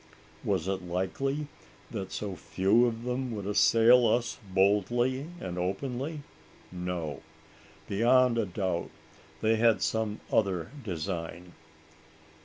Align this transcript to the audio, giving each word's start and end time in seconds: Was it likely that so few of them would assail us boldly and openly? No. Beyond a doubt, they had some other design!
Was 0.43 0.67
it 0.67 0.81
likely 0.81 1.45
that 1.91 2.11
so 2.11 2.35
few 2.35 2.87
of 2.87 3.03
them 3.03 3.29
would 3.35 3.45
assail 3.45 4.07
us 4.07 4.39
boldly 4.51 5.27
and 5.39 5.59
openly? 5.59 6.23
No. 6.71 7.21
Beyond 7.87 8.39
a 8.39 8.47
doubt, 8.47 8.89
they 9.41 9.57
had 9.57 9.83
some 9.83 10.19
other 10.31 10.71
design! 10.83 11.53